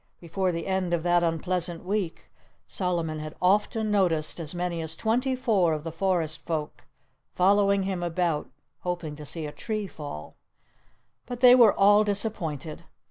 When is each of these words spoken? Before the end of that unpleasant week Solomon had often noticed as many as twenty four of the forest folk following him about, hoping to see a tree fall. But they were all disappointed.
Before 0.19 0.51
the 0.51 0.65
end 0.65 0.95
of 0.95 1.03
that 1.03 1.21
unpleasant 1.21 1.85
week 1.85 2.31
Solomon 2.67 3.19
had 3.19 3.35
often 3.39 3.91
noticed 3.91 4.39
as 4.39 4.55
many 4.55 4.81
as 4.81 4.95
twenty 4.95 5.35
four 5.35 5.73
of 5.73 5.83
the 5.83 5.91
forest 5.91 6.43
folk 6.43 6.87
following 7.35 7.83
him 7.83 8.01
about, 8.01 8.49
hoping 8.79 9.15
to 9.15 9.27
see 9.27 9.45
a 9.45 9.51
tree 9.51 9.85
fall. 9.85 10.37
But 11.27 11.41
they 11.41 11.53
were 11.53 11.75
all 11.77 12.03
disappointed. 12.03 12.83